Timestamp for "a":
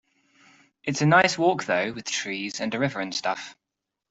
1.03-1.05, 2.73-2.79